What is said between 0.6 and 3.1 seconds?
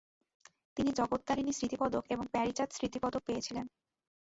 তিনি জগত্তারিনী স্মৃতি পদক এবং প্যারিচাঁদ স্মৃতি